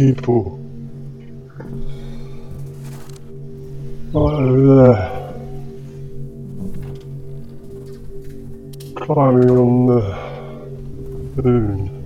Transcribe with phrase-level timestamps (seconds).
[0.00, 0.58] people
[4.14, 4.96] are there
[8.94, 9.86] climbing on
[11.36, 11.99] the moon.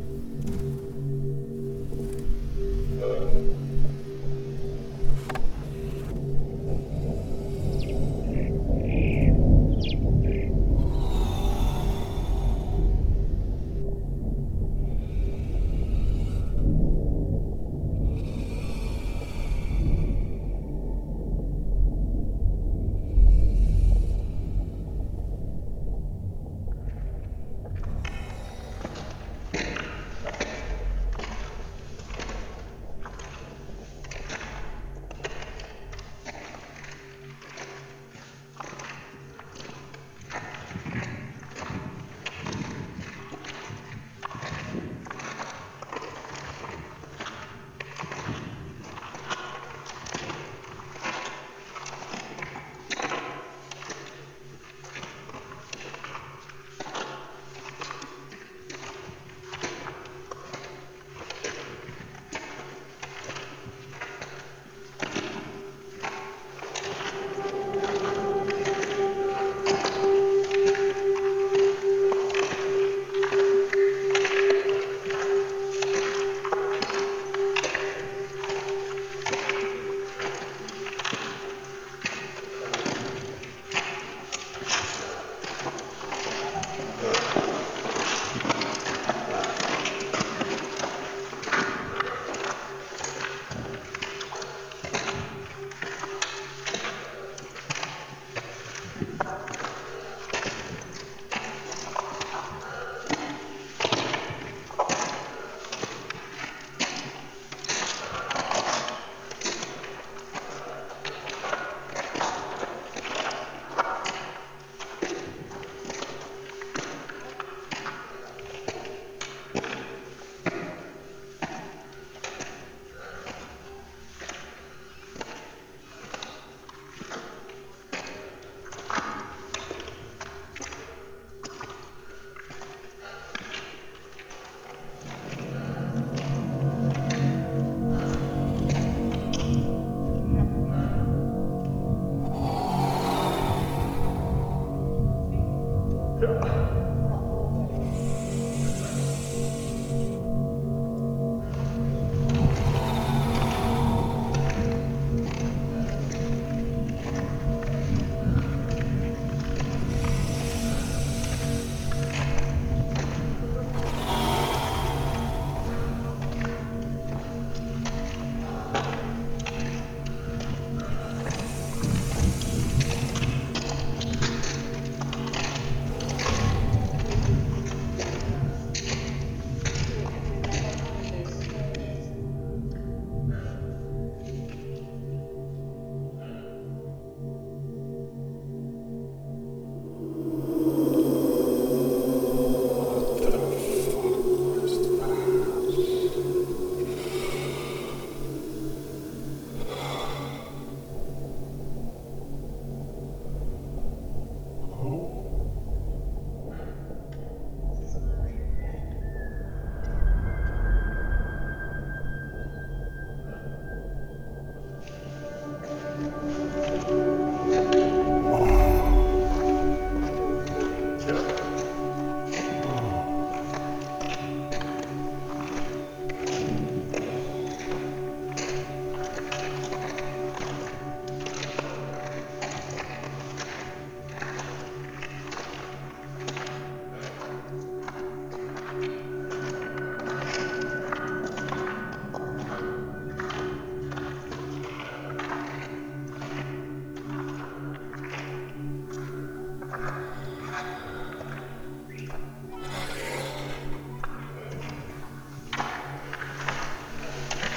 [146.27, 146.61] Voices.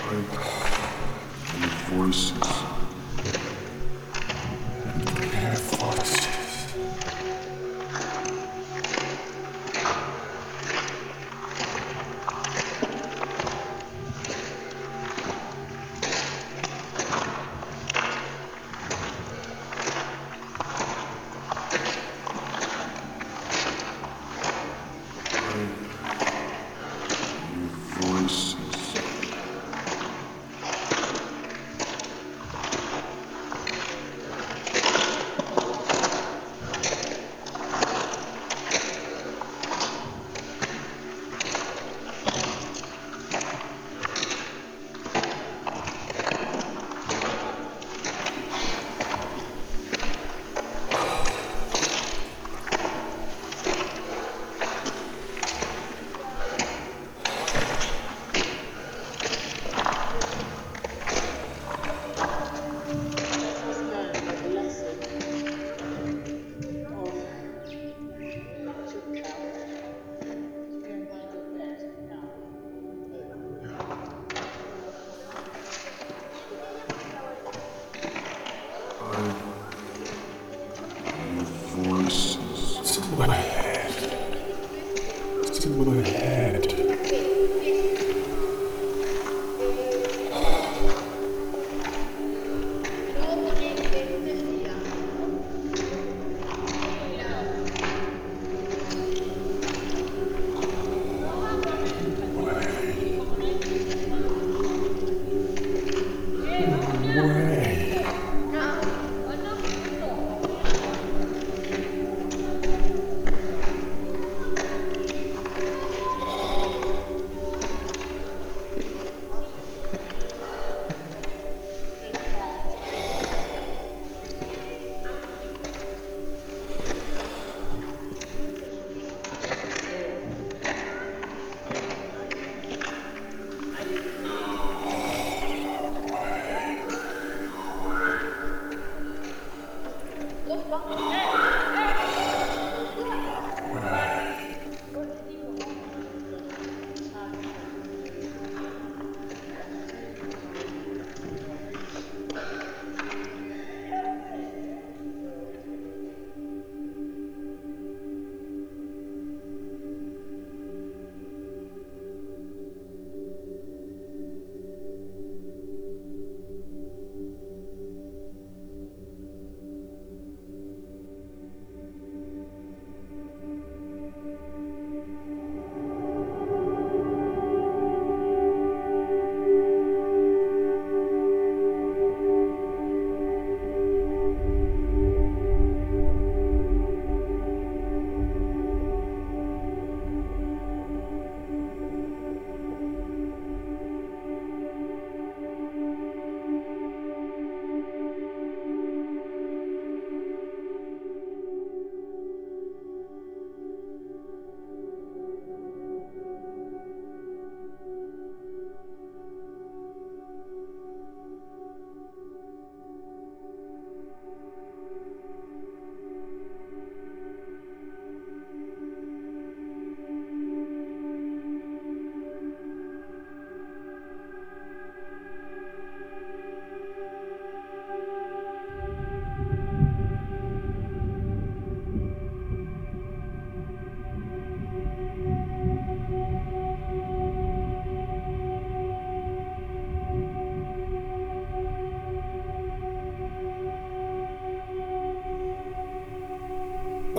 [0.10, 0.24] Hear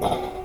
[0.07, 0.38] 啊。